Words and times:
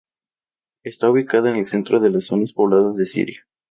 Está 0.83 1.11
ubicada 1.11 1.51
en 1.51 1.57
el 1.57 1.67
centro 1.67 1.99
de 1.99 2.09
las 2.09 2.25
zonas 2.25 2.53
pobladas 2.53 2.95
de 2.95 3.05
Siria. 3.05 3.45